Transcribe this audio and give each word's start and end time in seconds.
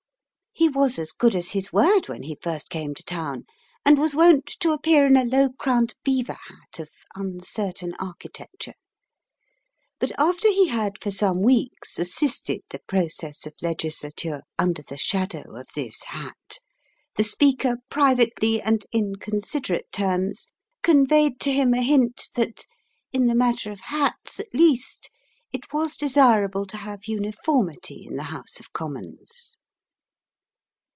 He 0.53 0.67
was 0.67 0.99
as 0.99 1.13
good 1.13 1.33
as 1.33 1.51
his 1.51 1.71
word 1.71 2.09
when 2.09 2.23
he 2.23 2.37
first 2.41 2.69
came 2.69 2.93
to 2.93 3.03
town, 3.03 3.45
and 3.85 3.97
was 3.97 4.13
wont 4.13 4.45
to 4.59 4.73
appear 4.73 5.05
in 5.07 5.15
a 5.15 5.23
low 5.23 5.47
crowned 5.57 5.95
beaver 6.03 6.35
hat 6.49 6.77
of 6.77 6.89
uncertain 7.15 7.93
architecture. 7.99 8.73
But 9.97 10.11
after 10.19 10.49
he 10.49 10.67
had 10.67 11.01
for 11.01 11.09
some 11.09 11.41
weeks 11.41 11.97
assisted 11.97 12.63
the 12.69 12.81
process 12.85 13.45
of 13.45 13.53
Legislature 13.61 14.41
under 14.59 14.83
the 14.83 14.97
shadow 14.97 15.55
of 15.57 15.67
this 15.73 16.03
hat, 16.03 16.59
the 17.15 17.23
Speaker 17.23 17.77
privately 17.89 18.61
and 18.61 18.85
in 18.91 19.15
considerate 19.15 19.89
terms 19.93 20.47
conveyed 20.83 21.39
to 21.39 21.51
him 21.53 21.73
a 21.73 21.81
hint 21.81 22.29
that, 22.35 22.65
in 23.13 23.27
the 23.27 23.35
matter 23.35 23.71
of 23.71 23.79
hats 23.79 24.37
at 24.37 24.53
least, 24.53 25.11
it 25.53 25.71
was 25.71 25.95
desirable 25.95 26.65
to 26.65 26.75
have 26.77 27.05
uniformity 27.07 28.05
in 28.05 28.17
the 28.17 28.23
House 28.23 28.59
of 28.59 28.73
Commons. 28.73 29.57